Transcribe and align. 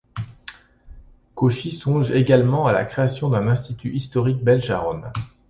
Cauchie 1.35 1.69
songe 1.71 2.09
également 2.09 2.65
à 2.65 2.71
la 2.71 2.85
création 2.85 3.29
d'un 3.29 3.47
Institut 3.47 3.91
historique 3.93 4.43
belge 4.43 4.71
à 4.71 4.79
Rome. 4.79 5.11